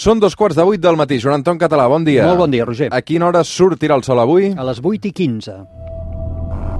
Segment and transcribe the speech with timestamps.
[0.00, 1.18] Són dos quarts de vuit del matí.
[1.20, 2.24] Joan Anton Català, bon dia.
[2.24, 2.86] Molt bon dia, Roger.
[2.88, 4.46] A quina hora sortirà el sol avui?
[4.56, 5.56] A les vuit i 15.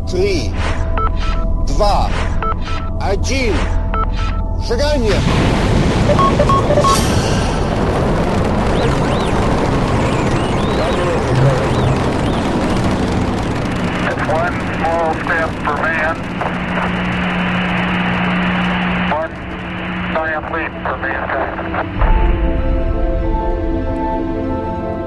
[0.09, 0.49] 3,
[1.69, 1.85] 2,
[3.05, 3.53] 1,
[4.71, 5.19] seganya!
[14.31, 16.17] One small step for man,
[19.13, 19.35] one
[20.15, 22.60] giant leap for mankind.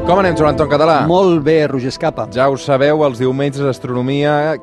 [0.03, 0.97] Com anem, Joan Anton Català?
[1.07, 2.25] Molt bé, Roger Escapa.
[2.35, 4.57] Ja ho sabeu, els diumenges d'astronomia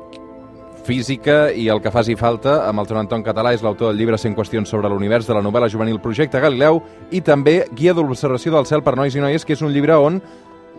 [0.85, 4.19] física i el que faci falta amb el Joan Anton Català és l'autor del llibre
[4.21, 8.69] 100 qüestions sobre l'univers de la novel·la juvenil Projecte Galileu i també Guia d'observació del
[8.69, 10.21] cel per nois i noies, que és un llibre on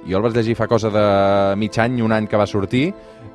[0.07, 1.05] jo el vaig llegir fa cosa de
[1.59, 2.89] mig any, un any que va sortir,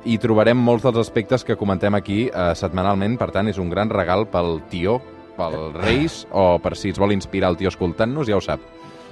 [0.08, 3.92] i trobarem molts dels aspectes que comentem aquí eh, setmanalment, per tant és un gran
[3.92, 4.98] regal pel tió,
[5.38, 8.64] pel Reis, o per si es vol inspirar el tio escoltant-nos, ja ho sap,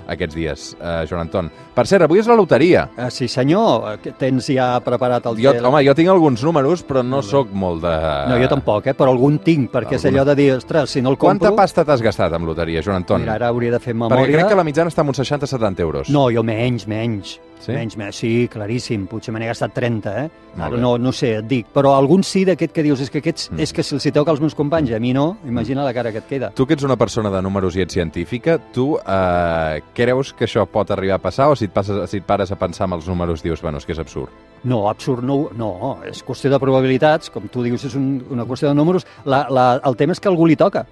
[0.09, 1.51] aquests dies, eh, Joan Anton.
[1.77, 2.87] Per cert, avui és la loteria.
[2.97, 5.65] Uh, sí, senyor, eh, que tens ja preparat el Jo, gel?
[5.65, 7.95] home, jo tinc alguns números, però no sóc molt de...
[8.31, 8.95] No, jo tampoc, eh?
[8.95, 10.23] però algun tinc, perquè és Alguna.
[10.23, 11.39] allò de dir, ostres, si no el compro...
[11.51, 13.21] Quanta pasta t'has gastat amb loteria, Joan Anton?
[13.27, 14.37] Mira, ara hauria de fer Perquè memòria.
[14.39, 16.09] crec que la mitjana està en uns 60-70 euros.
[16.11, 17.37] No, jo menys, menys.
[17.61, 17.73] Sí?
[17.73, 19.07] Menys, menys, sí, claríssim.
[19.11, 20.27] Potser me n'he gastat 30, eh?
[20.57, 21.67] Molt Ara no, no sé, et dic.
[21.75, 23.61] Però alguns sí d'aquest que dius, és que aquests, Mm.
[23.65, 26.19] és que si els toca als meus companys, a mi no, imagina la cara que
[26.19, 26.51] et queda.
[26.55, 30.67] Tu que ets una persona de números i ets científica, tu eh, creus que això
[30.69, 33.09] pot arribar a passar o si et, passes, si et pares a pensar amb els
[33.09, 34.33] números dius, bueno, és que és absurd?
[34.69, 35.71] No, absurd no, no,
[36.07, 39.07] és qüestió de probabilitats, com tu dius, és un, una qüestió de números.
[39.25, 40.85] La, la, el tema és que algú li toca.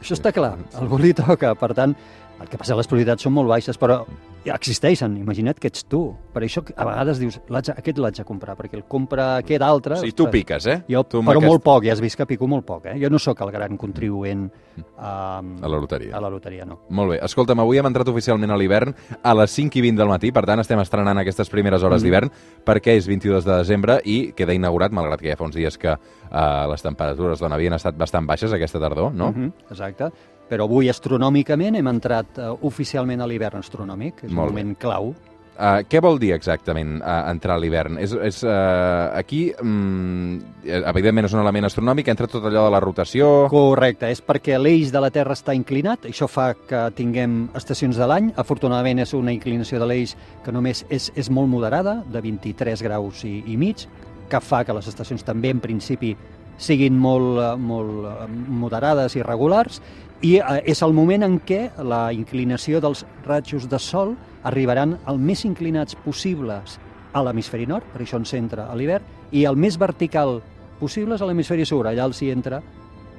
[0.00, 1.54] Això està clar, algú li toca.
[1.58, 1.96] Per tant,
[2.40, 4.04] el que passa que les probabilitats són molt baixes, però
[4.44, 5.16] ja existeixen.
[5.16, 6.14] Imagina't que ets tu.
[6.32, 9.62] Per això a vegades dius, "L'haig de- aquest l'haig de comprar, perquè el compra aquest
[9.62, 9.96] altre...
[9.96, 10.82] Sigui, tu piques, eh?
[10.88, 12.86] Jo, tu però aquest- molt poc, ja has vist que pico molt poc.
[12.86, 12.98] Eh?
[13.02, 14.50] Jo no sóc el gran contribuent
[14.98, 16.16] a, A la loteria.
[16.16, 16.80] a la loteria, no.
[16.90, 17.18] Molt bé.
[17.24, 20.44] Escolta'm, avui hem entrat oficialment a l'hivern a les 5 i 20 del matí, per
[20.44, 22.04] tant estem estrenant aquestes primeres hores Mm.
[22.04, 22.30] d'hivern
[22.64, 25.88] perquè és 22 de desembre i queda inaugurat, malgrat que ja fa uns dies que
[25.88, 29.32] eh, les temperatures d'on havien estat bastant baixes aquesta tardor, no?
[29.32, 30.10] Mhm, exacte.
[30.50, 34.26] Però avui, astronòmicament, hem entrat uh, oficialment a l'hivern astronòmic.
[34.28, 34.62] És Molt un bé.
[34.62, 35.14] moment clau.
[35.56, 37.96] Uh, què vol dir exactament uh, entrar a l'hivern?
[37.96, 40.36] És, és, uh, aquí, um,
[40.66, 43.30] evidentment, és un element astronòmic, entra tot allò de la rotació...
[43.48, 48.10] Correcte, és perquè l'eix de la Terra està inclinat, això fa que tinguem estacions de
[48.10, 48.30] l'any.
[48.36, 50.12] Afortunadament és una inclinació de l'eix
[50.44, 53.88] que només és, és molt moderada, de 23 graus i, i mig,
[54.28, 56.12] que fa que les estacions també, en principi,
[56.60, 59.80] siguin molt, molt moderades i regulars,
[60.22, 64.14] i eh, és el moment en què la inclinació dels ratxos de sol
[64.46, 66.78] arribaran el més inclinats possibles
[67.12, 70.40] a l'hemisferi nord, per això ens entra a l'hivern, i el més vertical
[70.80, 72.60] possibles a l'hemisferi sud, allà els hi entra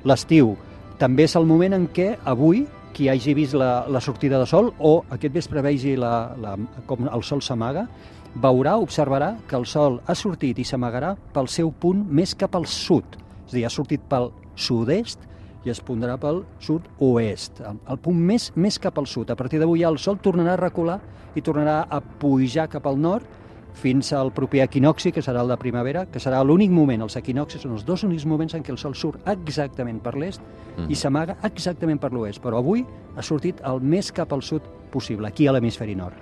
[0.07, 0.55] l'estiu.
[0.97, 4.71] També és el moment en què avui qui hagi vist la, la sortida de sol
[4.79, 6.55] o aquest vespre vegi la, la,
[6.89, 7.85] com el sol s'amaga,
[8.41, 12.65] veurà, observarà que el sol ha sortit i s'amagarà pel seu punt més cap al
[12.65, 13.17] sud.
[13.45, 15.21] És a dir, ha sortit pel sud-est
[15.65, 19.31] i es pondrà pel sud-oest, el, punt més, més cap al sud.
[19.31, 20.99] A partir d'avui ja el sol tornarà a recular
[21.35, 23.36] i tornarà a pujar cap al nord
[23.77, 27.61] fins al proper equinoxi, que serà el de primavera, que serà l'únic moment, els equinoxis
[27.61, 30.41] són els dos únics moments en què el sol surt exactament per l'est
[30.77, 30.89] Mhm.
[30.91, 32.41] i s'amaga exactament per l'oest.
[32.43, 34.61] Però avui ha sortit el més cap al sud
[34.91, 36.15] possible, aquí a l'hemisferi nord.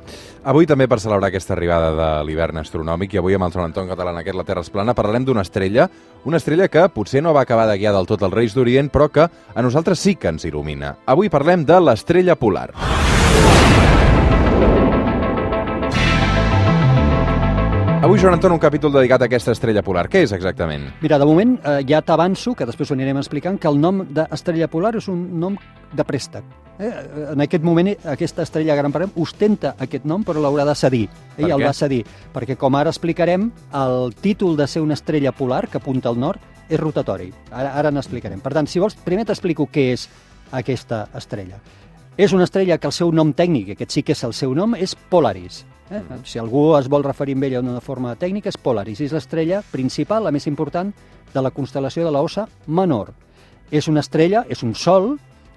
[0.43, 3.87] Avui també per celebrar aquesta arribada de l'hivern astronòmic i avui amb el Joan Anton
[3.87, 5.89] Català en aquest La Terra es plana parlarem d'una estrella,
[6.25, 9.09] una estrella que potser no va acabar de guiar del tot els Reis d'Orient, però
[9.11, 9.21] que
[9.53, 10.95] a nosaltres sí que ens il·lumina.
[11.05, 12.71] Avui parlem de l'estrella polar.
[18.15, 20.05] Avui, Joan Anton, un capítol dedicat a aquesta estrella polar.
[20.07, 20.85] Què és exactament?
[21.01, 24.69] Mira, de moment eh, ja t'avanço, que després ho anirem explicant, que el nom d'estrella
[24.71, 25.57] polar és un nom
[25.91, 26.47] de préstec.
[26.79, 26.93] Eh?
[27.33, 31.03] En aquest moment, eh, aquesta estrella gran parem ostenta aquest nom, però l'haurà de cedir.
[31.35, 35.65] Ell el va cedir, perquè com ara explicarem, el títol de ser una estrella polar,
[35.67, 36.39] que apunta al nord,
[36.69, 37.33] és rotatori.
[37.51, 38.39] Ara, ara n'explicarem.
[38.39, 40.07] Per tant, si vols, primer t'explico què és
[40.55, 41.59] aquesta estrella.
[42.15, 44.79] És una estrella que el seu nom tècnic, aquest sí que és el seu nom,
[44.79, 45.65] és Polaris.
[45.91, 46.01] Eh?
[46.23, 49.01] Si algú es vol referir amb ella d'una forma tècnica, és Polaris.
[49.01, 50.91] És l'estrella principal, la més important,
[51.33, 53.11] de la constel·lació de la Ossa Menor.
[53.71, 55.15] És una estrella, és un sol,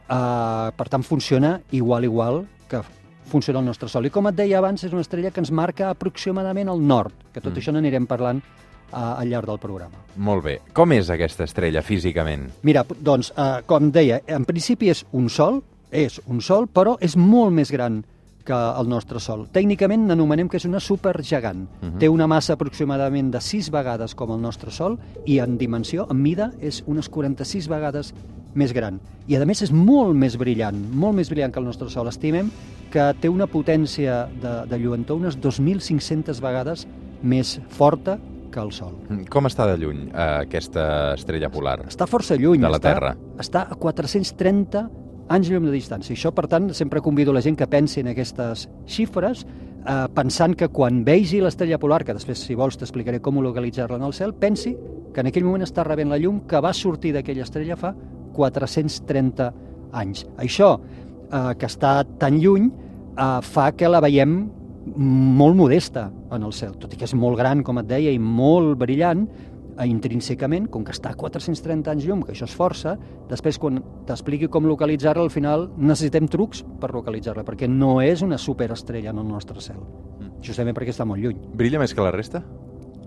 [0.08, 2.80] eh, per tant funciona igual igual que
[3.26, 4.06] funciona el nostre Sol.
[4.06, 7.40] I com et deia abans, és una estrella que ens marca aproximadament al nord, que
[7.40, 7.58] tot Mm.
[7.58, 9.96] això n'anirem parlant eh, al llarg del programa.
[10.16, 10.60] Molt bé.
[10.72, 12.50] Com és aquesta estrella físicament?
[12.62, 17.16] Mira, doncs, eh, com deia, en principi és un sol, és un sol, però és
[17.16, 18.04] molt més gran
[18.48, 19.46] que el nostre Sol.
[19.52, 21.66] Tècnicament n'anomenem que és una supergegant.
[21.68, 21.92] Uh Mhm.
[21.94, 21.98] -huh.
[21.98, 26.22] Té una massa aproximadament de 6 vegades com el nostre Sol i en dimensió, en
[26.22, 28.14] mida, és unes 46 vegades
[28.54, 29.00] més gran.
[29.28, 32.08] I a més és molt més brillant, molt més brillant que el nostre Sol.
[32.08, 32.50] Estimem
[32.90, 36.86] que té una potència de, de lluentor unes 2.500 vegades
[37.22, 38.18] més forta
[38.50, 38.94] que el Sol.
[39.10, 41.80] Mm, Com està de lluny eh, aquesta estrella polar?
[41.86, 42.60] Està força lluny.
[42.60, 43.16] De la està, Terra.
[43.38, 44.88] Està a 430
[45.28, 46.14] anys llum de distància.
[46.14, 50.68] Això, per tant, sempre convido la gent que pensi en aquestes xifres, eh, pensant que
[50.68, 54.74] quan vegi l'estrella polar, que després, si vols, t'explicaré com localitzar-la en el cel, pensi
[55.12, 57.94] que en aquell moment està rebent la llum que va sortir d'aquella estrella fa
[58.36, 59.52] 430
[59.92, 60.26] anys.
[60.38, 62.70] Això, eh, que està tan lluny,
[63.16, 64.50] eh, fa que la veiem
[64.96, 68.18] molt modesta en el cel, tot i que és molt gran, com et deia, i
[68.18, 69.26] molt brillant,
[69.86, 72.96] intrínsecament, com que està a 430 anys llum, que això és força,
[73.30, 78.38] després quan t'expliqui com localitzar-la, al final necessitem trucs per localitzar-la, perquè no és una
[78.38, 79.82] superestrella en el nostre cel,
[80.42, 81.38] justament perquè està molt lluny.
[81.54, 82.42] Brilla més que la resta?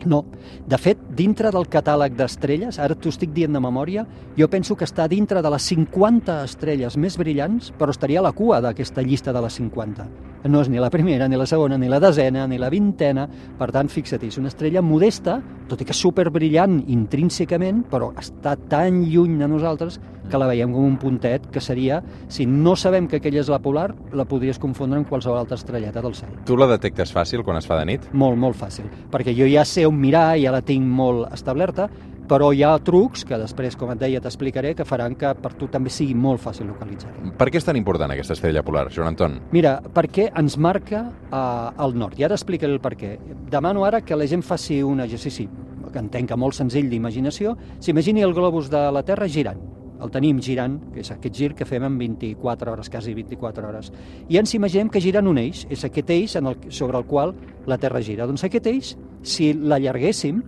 [0.06, 0.24] No.
[0.66, 4.06] De fet, dintre del catàleg d'estrelles, ara t'ho estic dient de memòria,
[4.38, 8.34] jo penso que està dintre de les 50 estrelles més brillants, però estaria a la
[8.34, 10.31] cua d'aquesta llista de les 50.
[10.50, 13.28] No és ni la primera, ni la segona, ni la desena, ni la vintena.
[13.60, 15.38] Per tant, fixa't, és una estrella modesta,
[15.70, 20.00] tot i que superbrillant intrínsecament, però està tan lluny de nosaltres
[20.32, 22.00] que la veiem com un puntet que seria,
[22.32, 26.02] si no sabem que aquella és la polar, la podries confondre amb qualsevol altra estrelleta
[26.02, 26.32] del cel.
[26.48, 28.08] Tu la detectes fàcil quan es fa de nit?
[28.14, 31.90] Molt, molt fàcil, perquè jo ja sé on mirar, ja la tinc molt establerta,
[32.32, 35.68] però hi ha trucs que després, com et deia, t'explicaré, que faran que per tu
[35.72, 37.34] també sigui molt fàcil localitzar-la.
[37.38, 39.36] Per què és tan important aquesta estrella polar, Joan Anton?
[39.52, 43.18] Mira, perquè ens marca eh, el nord, i ara explicaré el per què.
[43.52, 45.50] Demano ara que la gent faci un exercici,
[45.92, 49.60] que entenc que molt senzill d'imaginació, s'imagini el globus de la Terra girant,
[50.02, 53.92] el tenim girant, que és aquest gir que fem en 24 hores, quasi 24 hores.
[54.32, 57.06] I ens imaginem que gira en un eix, és aquest eix en el, sobre el
[57.12, 57.36] qual
[57.68, 58.26] la Terra gira.
[58.26, 60.42] Doncs aquest eix, si l'allarguéssim,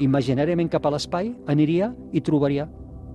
[0.00, 2.68] imaginàriament cap a l'espai, aniria i trobaria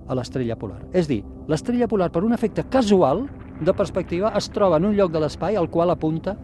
[0.06, 0.82] a l'estrella polar.
[0.92, 3.24] És dir, l'estrella polar, per un efecte casual
[3.60, 6.36] de perspectiva, es troba en un lloc de l'espai al qual apunta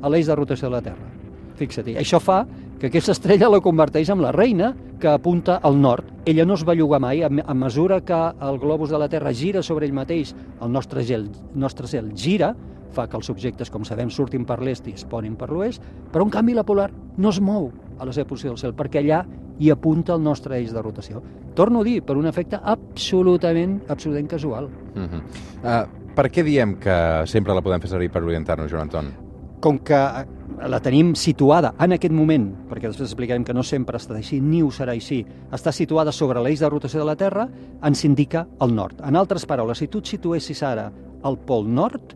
[0.00, 1.10] a l'eix de rotació de la Terra.
[1.54, 2.44] Fixa-t'hi, això fa
[2.80, 6.04] que aquesta estrella la converteix en la reina que apunta al nord.
[6.26, 9.32] Ella no es belluga mai, a me- a mesura que el globus de la Terra
[9.32, 12.54] gira sobre ell mateix, el nostre gel, nostre cel gira,
[12.94, 15.82] fa que els objectes, com sabem, surtin per l'est i es ponin per l'oest,
[16.12, 19.02] però en canvi la polar no es mou a la seva posició del cel, perquè
[19.02, 19.24] allà
[19.58, 21.22] hi apunta el nostre eix de rotació.
[21.54, 24.70] Torno a dir, per un efecte absolutament, absolutament casual.
[24.94, 25.22] Uh -huh.
[25.62, 29.24] uh, per què diem que sempre la podem fer servir per orientar-nos, Joan Anton?
[29.64, 30.24] com que eh,
[30.68, 34.60] la tenim situada en aquest moment, perquè després explicarem que no sempre està així, ni
[34.62, 35.22] ho serà així,
[35.56, 37.46] està situada sobre l'eix de rotació de la Terra,
[37.80, 39.00] ens indica el nord.
[39.08, 40.90] En altres paraules, si tu et situessis ara
[41.24, 42.12] al pol nord,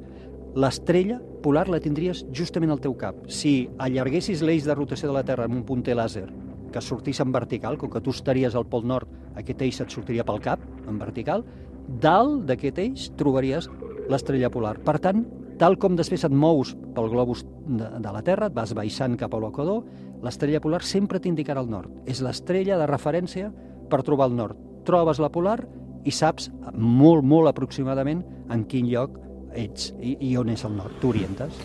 [0.57, 3.19] l'estrella polar la tindries justament al teu cap.
[3.29, 6.27] Si allarguessis l'eix de rotació de la Terra amb un punter làser
[6.73, 9.09] que sortís en vertical, com que tu estaries al pol nord,
[9.41, 11.45] aquest eix et sortiria pel cap, en vertical,
[11.89, 13.71] dalt d'aquest eix trobaries
[14.13, 14.77] l'estrella polar.
[14.85, 15.25] Per tant,
[15.61, 19.35] tal com després et mous pel globus de, de la Terra, et vas baixant cap
[19.35, 19.85] a l'equador,
[20.25, 21.93] l'estrella polar sempre t'indicarà el nord.
[22.07, 23.53] És l'estrella de referència
[23.89, 24.59] per trobar el nord.
[24.89, 25.63] Trobes la polar
[26.05, 28.23] i saps molt, molt aproximadament
[28.53, 29.17] en quin lloc
[29.57, 30.97] ets i, i on és el nord.
[31.03, 31.61] T'orientes.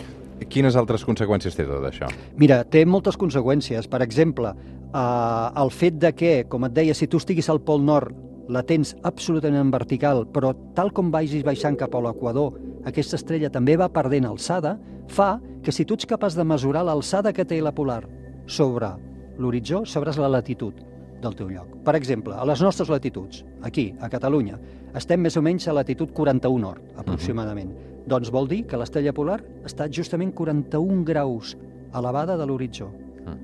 [0.50, 2.08] Quines altres conseqüències té tot això?
[2.40, 3.88] Mira, té moltes conseqüències.
[3.90, 7.84] Per exemple, eh, el fet de que, com et deia, si tu estiguis al pol
[7.84, 8.14] nord,
[8.48, 13.48] la tens absolutament en vertical, però tal com vagis baixant cap a l'equador, aquesta estrella
[13.50, 14.76] també va perdent alçada,
[15.08, 18.02] fa que si tu ets capaç de mesurar l'alçada que té la polar
[18.46, 18.92] sobre
[19.40, 20.76] l'horitzó, sabràs la latitud
[21.24, 21.70] del teu lloc.
[21.84, 24.58] Per exemple, a les nostres latituds, aquí, a Catalunya,
[24.94, 27.72] estem més o menys a latitud 41 nord, aproximadament.
[27.72, 28.06] Uh -huh.
[28.06, 31.56] Doncs vol dir que l'estrella polar està justament 41 graus
[31.94, 32.90] elevada de l'horitzó.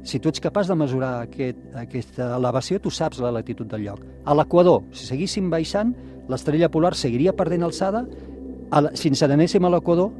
[0.03, 4.01] Si tu ets capaç de mesurar aquest, aquesta elevació, tu saps la latitud del lloc.
[4.25, 5.95] A l'equador, si seguíssim baixant,
[6.29, 8.05] l'estrella polar seguiria perdent alçada,
[8.71, 10.11] a la, si ens n'anéssim a l'equador,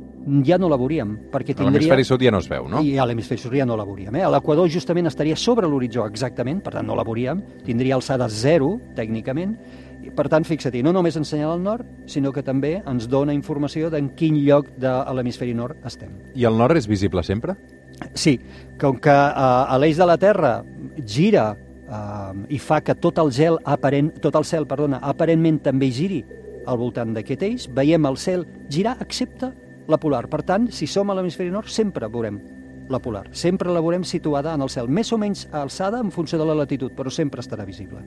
[0.45, 1.73] ja no la veuríem, perquè A tindria...
[1.73, 2.83] l'hemisferi sud ja no es veu, no?
[2.85, 4.17] I a l'hemisferi sud ja no la veuríem.
[4.21, 4.25] Eh?
[4.27, 8.75] A l'equador justament estaria sobre l'horitzó, exactament, per tant no la veuríem, tindria alçada zero,
[8.97, 9.57] tècnicament,
[10.01, 13.35] i per tant, fixa-t'hi, no només ens senyala el nord, sinó que també ens dona
[13.37, 16.13] informació d'en quin lloc de l'hemisferi nord estem.
[16.35, 17.57] I el nord és visible sempre?
[18.17, 18.39] Sí,
[18.81, 20.61] com que eh, a l'eix de la Terra
[21.05, 25.91] gira eh, i fa que tot el gel aparent, tot el cel, perdona, aparentment també
[25.93, 26.23] giri
[26.67, 29.53] al voltant d'aquest eix, veiem el cel girar excepte
[29.89, 30.27] la polar.
[30.29, 32.41] Per tant, si som a l'hemisferi nord, sempre veurem
[32.91, 33.29] la polar.
[33.33, 36.59] Sempre la veurem situada en el cel, més o menys alçada en funció de la
[36.59, 38.03] latitud, però sempre estarà visible.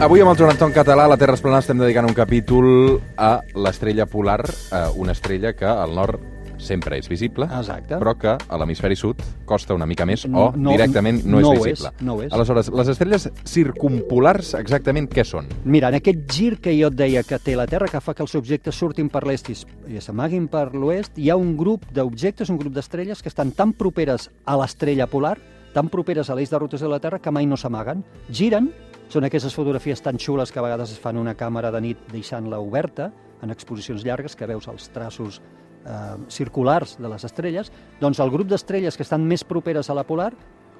[0.00, 3.42] Avui amb el Joan Anton Català, a la Terra Esplana, estem dedicant un capítol a
[3.52, 7.96] l'estrella polar, eh, una estrella que al nord sempre és visible, Exacte.
[7.96, 11.52] però que a l'hemisferi sud costa una mica més No- o no- directament no, no
[11.54, 11.88] és visible.
[11.96, 12.32] és, no és.
[12.32, 15.46] Aleshores, les estrelles circumpolars exactament què són?
[15.64, 18.22] Mira, en aquest gir que jo et deia que té la Terra, que fa que
[18.22, 21.86] els objectes surtin per l'est i es- i s'amaguin per l'oest, hi ha un grup
[21.92, 25.38] d'objectes, un grup d'estrelles que estan tan properes a l'estrella polar,
[25.72, 28.04] tan properes a l'eix de rotació de la Terra, que mai no s'amaguen.
[28.30, 28.72] Giren,
[29.08, 32.58] són aquestes fotografies tan xules que a vegades es fan una càmera de nit deixant-la
[32.58, 33.12] oberta,
[33.42, 35.40] en exposicions llargues, que veus els traços
[35.86, 40.06] eh, circulars de les estrelles, doncs el grup d'estrelles que estan més properes a la
[40.08, 40.32] polar,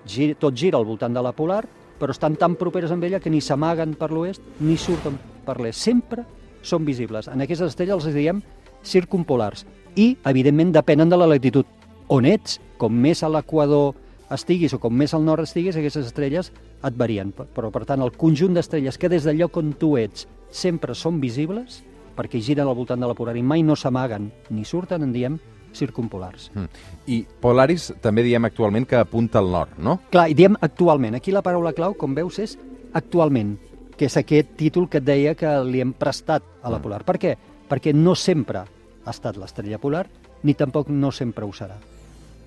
[0.07, 1.64] gir, tot gira al voltant de la polar,
[2.00, 5.83] però estan tan properes amb ella que ni s'amaguen per l'oest ni surten per l'est.
[5.85, 6.25] Sempre
[6.62, 7.28] són visibles.
[7.28, 8.40] En aquestes estrelles els diem
[8.83, 9.66] circumpolars.
[9.97, 11.69] I, evidentment, depenen de la latitud
[12.09, 12.59] on ets.
[12.80, 13.92] Com més a l'equador
[14.33, 16.49] estiguis o com més al nord estiguis, aquestes estrelles
[16.87, 17.35] et varien.
[17.37, 21.21] Però, per tant, el conjunt d'estrelles que des del lloc on tu ets sempre són
[21.21, 21.83] visibles,
[22.21, 25.39] perquè giren al voltant de la polar i mai no s'amaguen ni surten, en diem
[25.73, 26.50] circumpolars.
[26.55, 26.69] Mm.
[27.15, 30.00] I Polaris també diem actualment que apunta al nord, no?
[30.11, 31.15] Clar, i diem actualment.
[31.17, 32.57] Aquí la paraula clau, com veus, és
[32.99, 33.55] actualment,
[33.97, 36.83] que és aquest títol que et deia que li hem prestat a la Mm.
[36.83, 37.05] polar.
[37.05, 37.37] Per què?
[37.71, 38.59] Perquè no sempre
[39.05, 40.09] ha estat l'estrella polar,
[40.43, 41.77] ni tampoc no sempre ho serà.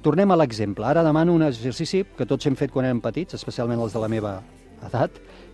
[0.02, 0.86] Tornem a l'exemple.
[0.86, 4.10] Ara demano un exercici que tots hem fet quan érem petits, especialment els de la
[4.10, 4.42] meva
[4.86, 5.12] edat,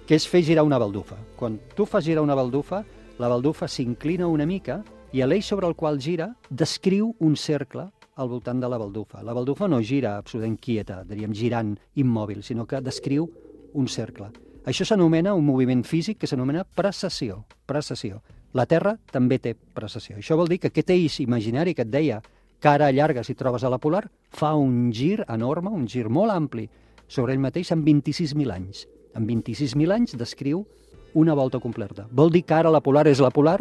[0.08, 1.18] que és fer girar una baldufa.
[1.36, 2.84] Quan tu fas girar una baldufa,
[3.20, 4.78] la baldufa s'inclina una mica
[5.12, 7.84] i l'eix sobre el qual gira descriu un cercle
[8.16, 9.20] al voltant de la baldufa.
[9.28, 13.28] La baldufa no gira absolutament quieta, diríem girant immòbil, sinó que descriu
[13.76, 14.30] un cercle.
[14.64, 17.44] Això s'anomena un moviment físic que s'anomena precessió.
[17.68, 18.22] Precessió.
[18.56, 20.16] La Terra també té precessió.
[20.16, 22.22] Això vol dir que aquest eix imaginari que et deia
[22.60, 26.32] que ara llarga si trobes a la polar, fa un gir enorme, un gir molt
[26.32, 26.70] ampli
[27.08, 28.88] sobre ell mateix en 26.000 anys.
[29.16, 30.64] En 26.000 anys descriu
[31.14, 32.08] una volta completa.
[32.12, 33.60] Vol dir que ara la polar és la polar,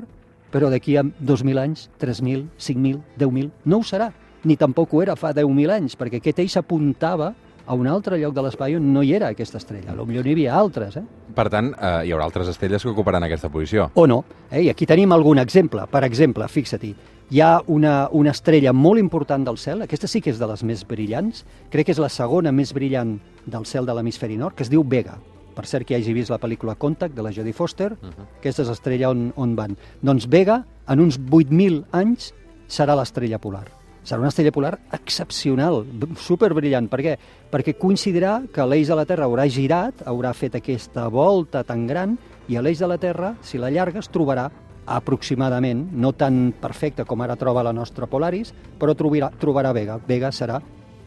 [0.53, 4.13] però d'aquí a 2.000 anys, 3.000, 5.000, 10.000, no ho serà.
[4.45, 7.35] Ni tampoc ho era fa 10.000 anys, perquè aquest eix apuntava
[7.69, 9.93] a un altre lloc de l'espai on no hi era aquesta estrella.
[9.93, 11.05] Potser n'hi havia altres, eh?
[11.37, 13.91] Per tant, eh, hi haurà altres estrelles que ocuparan aquesta posició.
[13.95, 14.25] o no.
[14.51, 14.63] Eh?
[14.63, 15.85] I aquí tenim algun exemple.
[15.87, 16.95] Per exemple, fixa-t'hi,
[17.31, 20.65] hi ha una, una estrella molt important del cel, aquesta sí que és de les
[20.65, 24.65] més brillants, crec que és la segona més brillant del cel de l'hemisferi nord, que
[24.65, 25.19] es diu Vega.
[25.59, 28.27] Per cert, que hagi vist la pel·lícula Contact, de la Jodie Foster, uh -huh.
[28.39, 29.77] aquesta és l'estrella on, on van.
[30.01, 32.33] Doncs Vega, en uns 8.000 anys,
[32.69, 33.67] serà l'estrella polar.
[34.05, 35.85] Serà una estrella polar excepcional,
[36.17, 36.89] superbrillant.
[36.89, 37.19] Per què?
[37.51, 42.17] Perquè coincidirà que l'eix de la Terra haurà girat, haurà fet aquesta volta tan gran,
[42.49, 44.51] i a l'eix de la Terra, si la llargues, trobarà
[44.87, 49.99] aproximadament, no tan perfecta com ara troba la nostra Polaris, però trobarà, trobarà Vega.
[50.07, 50.63] Vega serà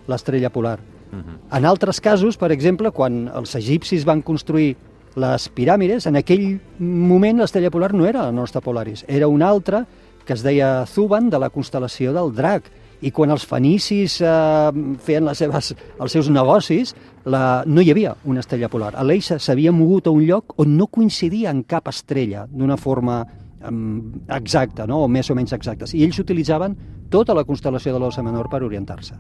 [0.08, 1.01] l'estrella polar.
[1.12, 1.58] Uh -huh.
[1.58, 4.78] En altres casos, per exemple, quan els egipcis van construir
[5.16, 9.86] les piràmides, en aquell moment l'estrella polar no era la nostra Polaris, era una altra
[10.26, 12.70] que es deia Zuban, de la constel·lació del drac.
[13.02, 16.94] I quan els fenicis eh, feien les seves, els seus negocis,
[17.26, 18.94] la, no hi havia una estrella polar.
[18.96, 23.26] A l'eix s'havia mogut a un lloc on no coincidia en cap estrella d'una forma
[23.68, 25.02] um, exacta, no?
[25.06, 25.96] o més o menys exactes.
[25.98, 26.78] I ells utilitzaven
[27.10, 29.18] tota la constel·lació de l'Ossa Menor per orientar-se.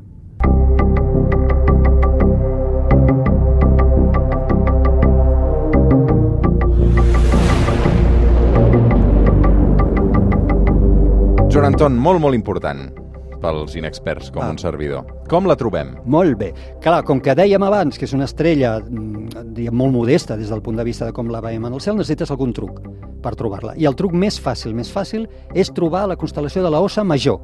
[11.51, 12.91] Joan Anton, molt, molt important
[13.41, 14.51] pels inexperts com Ah.
[14.51, 15.03] un servidor.
[15.27, 15.95] Com la trobem?
[16.05, 16.53] Molt bé.
[16.81, 20.61] Clar, com que dèiem abans que és una estrella mm, diguem, molt modesta des del
[20.61, 22.79] punt de vista de com la veiem en el cel, necessites algun truc
[23.21, 23.73] per trobar-la.
[23.77, 27.39] I el truc més fàcil, més fàcil, és trobar la constel·lació de la Ossa Major,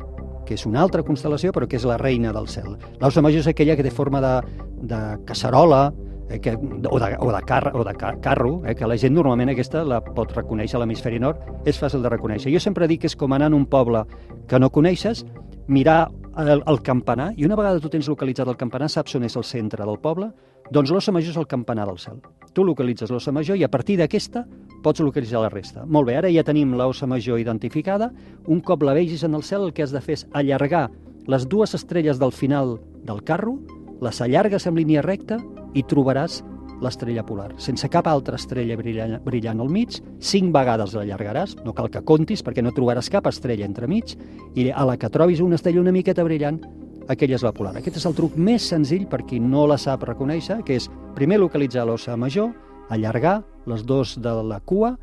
[0.46, 2.78] que és una altra constel·lació però que és la reina del cel.
[3.02, 4.48] L'Ossa Major és aquella que té forma de,
[4.84, 5.92] de casserola,
[6.30, 9.16] eh, que, o, de, o, de car, o de car, carro, eh, que la gent
[9.16, 12.54] normalment aquesta la pot reconèixer a l'hemisferi nord, és fàcil de reconèixer.
[12.54, 14.04] Jo sempre dic que és com anar en un poble
[14.48, 15.26] que no coneixes,
[15.68, 16.08] mirar
[16.38, 19.46] el, el campanar, i una vegada tu tens localitzat el campanar, saps on és el
[19.48, 20.32] centre del poble,
[20.72, 22.20] doncs l'ossa major és el campanar del cel.
[22.54, 24.44] Tu localitzes l'ossa major i a partir d'aquesta
[24.84, 25.86] pots localitzar la resta.
[25.86, 28.12] Molt bé, ara ja tenim l'ossa major identificada.
[28.48, 30.88] Un cop la vegis en el cel, el que has de fer és allargar
[31.28, 33.58] les dues estrelles del final del carro,
[34.02, 35.40] les allargues en línia recta
[35.74, 36.42] i trobaràs
[36.82, 37.52] l'estrella polar.
[37.62, 42.44] Sense cap altra estrella brillant, brillant al mig, cinc vegades l'allargaràs, no cal que comptis
[42.46, 44.14] perquè no trobaràs cap estrella entremig,
[44.56, 46.62] i a la que trobis una estrella una miqueta brillant,
[47.10, 47.76] aquella és la polar.
[47.80, 51.40] Aquest és el truc més senzill per qui no la sap reconèixer, que és primer
[51.42, 52.52] localitzar l'ossa major,
[52.90, 54.96] allargar les dos de la cua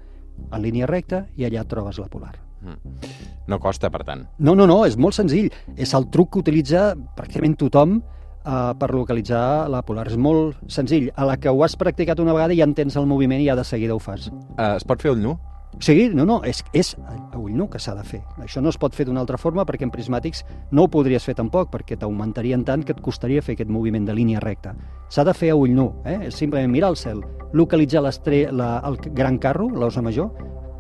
[0.53, 2.37] en línia recta i allà trobes la polar.
[2.65, 3.13] Mm.
[3.51, 4.25] No costa, per tant.
[4.39, 5.51] No, no, no, és molt senzill.
[5.77, 7.99] És el truc que utilitza pràcticament tothom
[8.45, 10.07] uh, per localitzar la polar.
[10.13, 11.11] És molt senzill.
[11.17, 13.65] A la que ho has practicat una vegada ja entens el moviment i ja de
[13.65, 14.31] seguida ho fas.
[14.55, 15.37] Uh, es pot fer el nu?
[15.81, 18.21] Sí, no, no, és, és a ull nu que s'ha de fer.
[18.43, 21.35] Això no es pot fer d'una altra forma perquè en prismàtics no ho podries fer
[21.35, 24.75] tampoc, perquè t'augmentarien tant que et costaria fer aquest moviment de línia recta.
[25.11, 26.21] S'ha de fer a ull nu, eh?
[26.29, 30.31] és simplement mirar el cel, localitzar la, el gran carro, l'osa major,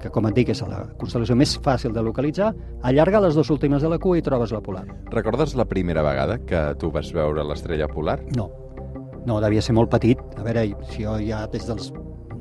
[0.02, 3.82] que com et dic és la constel·lació més fàcil de localitzar, allarga les dues últimes
[3.82, 4.84] de la cua i trobes la polar.
[5.14, 8.20] Recordes la primera vegada que tu vas veure l'estrella polar?
[8.36, 8.50] No,
[9.26, 10.20] no, devia ser molt petit.
[10.36, 11.92] A veure, si jo ja des dels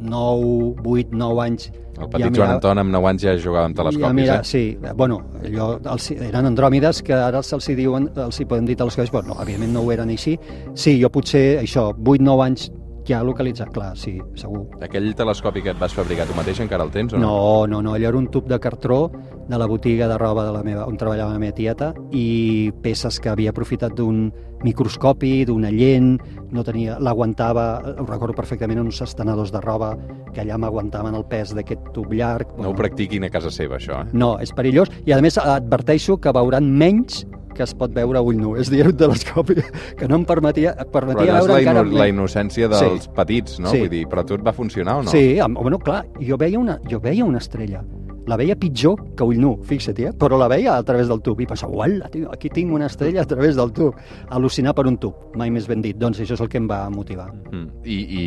[0.04, 1.72] 9, 8, 9 anys...
[1.94, 4.48] El petit Joan Anton amb 9 anys ja jugava amb telescopis, ja mira, eh?
[4.50, 9.14] Sí, bueno, allò, els, eren andròmides que ara se'ls diuen, els hi poden dir telescopis,
[9.14, 10.34] però no, evidentment no ho eren així.
[10.74, 12.72] Sí, jo potser, això, 8-9 anys
[13.08, 14.66] ja localitzat, clar, sí, segur.
[14.84, 17.28] Aquell telescopi que et vas fabricar tu mateix encara el tens o no?
[17.28, 19.12] No, no, no, allò era un tub de cartró
[19.48, 23.20] de la botiga de roba de la meva, on treballava la meva tieta i peces
[23.20, 24.28] que havia aprofitat d'un
[24.64, 26.18] microscopi, d'una lent,
[26.54, 29.94] no tenia, l'aguantava, ho recordo perfectament, uns estenedors de roba
[30.34, 32.48] que allà m'aguantaven el pes d'aquest tub llarg.
[32.58, 34.10] No ho practiquin a casa seva, això, eh?
[34.14, 38.22] No, és perillós i a més adverteixo que veuran menys que es pot veure a
[38.26, 38.56] ull nu.
[38.58, 39.56] És dir, un telescopi
[40.00, 43.12] que no em permetia, permetia Però veure la, encara inno la innocència dels Sí.
[43.16, 43.70] petits, no?
[43.70, 43.84] Sí.
[43.84, 45.12] Vull dir, però et va funcionar o no?
[45.14, 47.84] Sí, bueno, clar, jo veia, una, jo veia una estrella.
[48.28, 50.12] La veia pitjor que ull nu, fixa't, eh?
[50.18, 53.22] però la veia a través del tub i pensava, uala, tio, aquí tinc una estrella
[53.24, 53.96] a través del tub.
[54.32, 55.98] Al·lucinar per un tub, mai més ben dit.
[56.00, 57.30] Doncs això és el que em va motivar.
[57.52, 57.66] Mm.
[57.84, 58.24] I, i,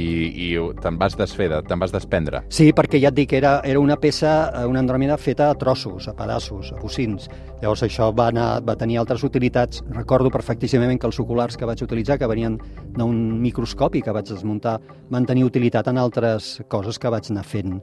[0.49, 0.49] i
[0.83, 2.43] te'n vas desfer, de- te'n vas desprendre.
[2.53, 6.09] Sí, perquè ja et dic, era, era una peça, eh, una andròmida feta a trossos,
[6.09, 7.31] a pedaços, a bocins.
[7.63, 9.81] Llavors això va, anar, va tenir altres utilitats.
[9.95, 12.59] Recordo perfectíssimament que els oculars que vaig utilitzar, que venien
[12.97, 14.77] d'un microscopi que vaig desmuntar,
[15.09, 17.79] van tenir utilitat en altres coses que vaig anar fent.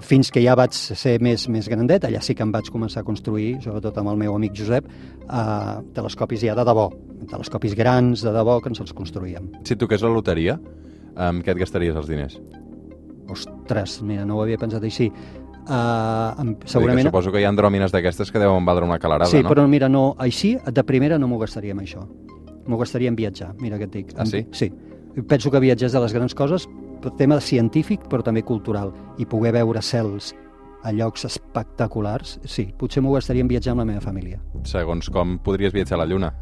[0.00, 3.06] Fins que ja vaig ser més, més grandet, allà sí que em vaig començar a
[3.06, 6.86] construir, sobretot amb el meu amic Josep, eh, telescopis ja de debò,
[7.28, 9.50] telescopis grans, de debò, que ens els construïem.
[9.64, 10.58] Si et toqués la loteria,
[11.18, 12.38] amb què et gastaries els diners?
[13.28, 15.10] Ostres, mira, no ho havia pensat així.
[15.68, 16.64] Uh, Segurament...
[16.64, 17.04] segurament...
[17.04, 19.50] Que suposo que hi ha andròmines d'aquestes que deuen valdre una calarada, sí, no?
[19.52, 22.06] però mira, no, així, de primera no m'ho gastaria amb això.
[22.68, 24.14] M'ho gastaria en viatjar, mira què et dic.
[24.16, 24.46] Ah, sí?
[24.56, 24.70] Sí.
[25.28, 26.68] Penso que viatjar és de les grans coses,
[27.18, 30.32] tema científic, però també cultural, i poder veure cels
[30.82, 34.40] a llocs espectaculars, sí, potser m'ho gastaria en viatjar amb la meva família.
[34.68, 36.32] Segons com podries viatjar a la Lluna.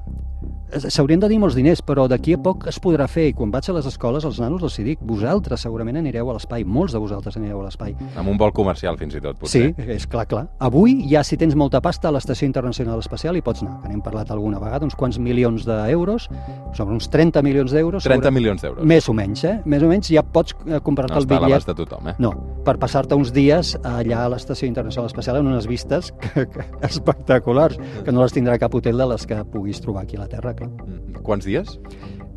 [0.71, 3.69] S'haurien de dir molts diners, però d'aquí a poc es podrà fer, i quan vaig
[3.71, 7.37] a les escoles, als nanos els dic, vosaltres segurament anireu a l'espai, molts de vosaltres
[7.39, 7.95] anireu a l'espai.
[8.19, 9.73] Amb un vol comercial, fins i tot, potser.
[9.77, 10.49] Sí, és clar, clar.
[10.59, 14.03] Avui ja si tens molta pasta a l'Estació Internacional Espacial hi pots anar, que n'hem
[14.03, 16.29] parlat alguna vegada, uns quants milions d'euros,
[16.75, 18.03] sobre uns 30 milions d'euros.
[18.05, 18.85] 30 segura- milions d'euros.
[18.85, 19.61] Més o menys, eh?
[19.65, 21.77] Més o menys ja pots eh, comprar-te No el està a l'abast bitllet.
[21.77, 22.15] de tothom, eh?
[22.19, 22.33] No,
[22.67, 27.79] per passar-te uns dies allà a l'Estació Internacional Espacial en unes vistes que, que, espectaculars,
[28.05, 30.55] que no les tindrà cap hotel de les que puguis trobar aquí a la Terra,
[30.59, 30.73] clar.
[30.87, 31.23] Mm.
[31.27, 31.77] Quants dies?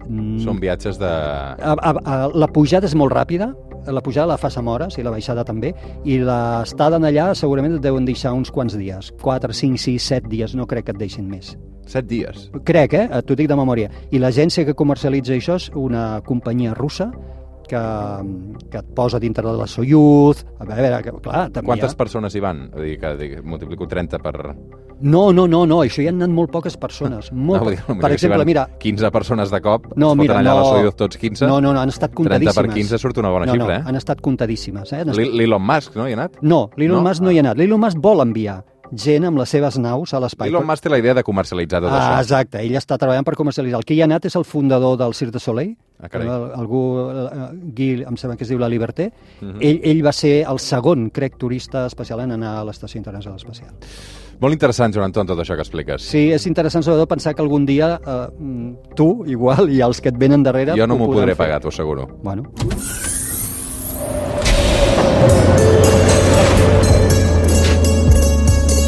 [0.09, 1.09] Mm, Són viatges de...
[1.09, 3.51] a, a, a, la pujada és molt ràpida,
[3.87, 5.71] la pujada la fas amb hores i la baixada també,
[6.03, 10.31] i l'estada en allà segurament et deuen deixar uns quants dies, 4, 5, 6, 7
[10.31, 11.55] dies, no crec que et deixin més.
[11.89, 12.49] Set dies.
[12.65, 13.21] Crec, eh?
[13.25, 13.89] T'ho dic de memòria.
[14.13, 17.09] I l'agència que comercialitza això és una companyia russa
[17.69, 17.81] que,
[18.71, 20.43] que et posa dintre de la Soyuz...
[20.59, 21.99] A veure, a veure que, clar, també Quantes hi ha...
[21.99, 22.65] persones hi van?
[22.73, 24.35] Vull dir que dic, multiplico 30 per...
[24.99, 27.29] No, no, no, no, això hi han anat molt poques persones.
[27.49, 27.61] Molt...
[27.63, 28.65] No, dir, per potser si exemple, van mira...
[28.81, 30.73] 15 persones de cop, No, es mira, allà a la no.
[30.73, 31.47] Soyuz tots 15?
[31.47, 32.59] No, no, no, han estat 30 comptadíssimes.
[32.59, 33.87] per 15 surt una bona no, xifra, no, eh?
[33.87, 34.91] han estat comptadíssimes.
[34.91, 35.05] Eh?
[35.05, 35.37] Estat...
[35.39, 36.41] L'Elon Musk, no, hi ha anat?
[36.41, 37.05] No, l'Elon No?
[37.07, 37.61] Musk no hi ha anat.
[37.61, 38.59] L'Elon Musk vol enviar
[38.91, 40.49] gent amb les seves naus a l'espai.
[40.49, 42.21] Elon Musk té la idea de comercialitzar tot Ah, això.
[42.23, 43.79] exacte, ell està treballant per comercialitzar.
[43.79, 46.27] El que hi ha anat és el fundador del Cirque du Soleil, Ah, carai.
[46.27, 47.11] algú,
[47.75, 49.11] Guy, em sembla que es diu La Liberté.
[49.41, 49.57] Mhm.
[49.61, 53.73] ell, ell va ser el segon, crec, turista espacial en anar a l'Estació Internacional Espacial.
[54.39, 56.01] Molt interessant, Joan Anton, tot això que expliques.
[56.01, 58.27] Sí, és interessant sobretot pensar que algun dia eh,
[58.95, 60.77] tu, igual, i els que et venen darrere...
[60.77, 61.37] jo no ho m'ho podré fer.
[61.45, 62.07] pagar, t'ho asseguro.
[62.23, 62.43] Bueno,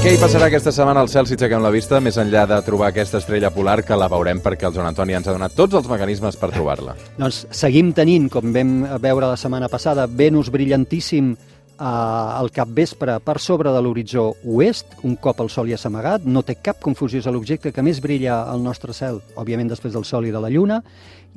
[0.01, 2.87] Què hi passarà aquesta setmana al cel si aixequem la vista, més enllà de trobar
[2.89, 5.85] aquesta estrella polar, que la veurem perquè el Joan Antoni ens ha donat tots els
[5.85, 6.95] mecanismes per trobar-la.
[7.19, 13.35] doncs seguim tenint, com vam veure la setmana passada, Venus brillantíssim eh, al capvespre per
[13.37, 17.21] sobre de l'horitzó oest, un cop el Sol ja s'ha amagat, no té cap confusió,
[17.21, 20.49] és l'objecte que més brilla al nostre cel, òbviament després del Sol i de la
[20.49, 20.81] Lluna,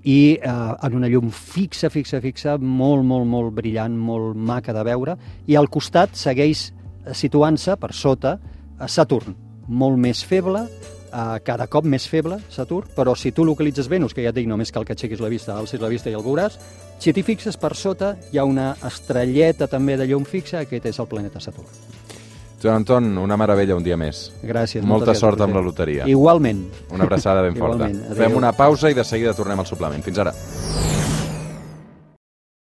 [0.08, 0.54] i eh,
[0.88, 5.60] en una llum fixa, fixa, fixa, molt, molt, molt brillant, molt maca de veure, i
[5.60, 6.70] al costat segueix
[7.12, 8.38] situant-se per sota
[8.88, 9.36] Saturn,
[9.68, 10.66] molt més feble,
[11.14, 14.48] eh, cada cop més feble, Saturn, però si tu localitzes Venus, que ja et dic,
[14.50, 16.58] només cal que aixequis la vista, alcis la vista i el veuràs,
[16.98, 20.98] si t'hi fixes per sota hi ha una estrelleta també de llum fixa, aquest és
[20.98, 21.68] el planeta Saturn.
[22.64, 24.30] Joan Anton, una meravella un dia més.
[24.40, 24.80] Gràcies.
[24.80, 26.06] Molta moltes sort gràcies, amb la loteria.
[26.08, 26.64] Igualment.
[26.96, 27.90] Una abraçada ben forta.
[27.90, 28.16] Adéu.
[28.22, 30.00] Fem una pausa i de seguida tornem al suplement.
[30.06, 30.32] Fins ara.